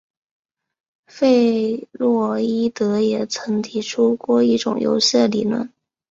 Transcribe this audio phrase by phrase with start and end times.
[1.05, 1.27] 弗
[1.91, 5.71] 洛伊德也曾提出过一种游戏的理论。